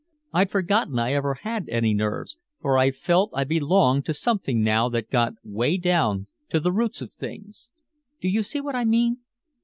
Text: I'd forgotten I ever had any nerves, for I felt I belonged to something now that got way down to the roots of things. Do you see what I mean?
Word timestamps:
I'd 0.33 0.49
forgotten 0.49 0.97
I 0.97 1.13
ever 1.13 1.35
had 1.35 1.69
any 1.69 1.93
nerves, 1.93 2.35
for 2.59 2.75
I 2.75 2.89
felt 2.89 3.29
I 3.35 3.43
belonged 3.43 4.03
to 4.05 4.15
something 4.15 4.63
now 4.63 4.89
that 4.89 5.11
got 5.11 5.35
way 5.43 5.77
down 5.77 6.25
to 6.49 6.59
the 6.59 6.71
roots 6.73 7.03
of 7.03 7.13
things. 7.13 7.69
Do 8.19 8.27
you 8.27 8.41
see 8.41 8.61
what 8.61 8.73
I 8.75 8.83
mean? 8.83 9.19